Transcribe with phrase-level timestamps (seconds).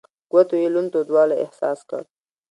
[0.31, 2.01] ګوتو يې لوند تودوالی احساس کړ.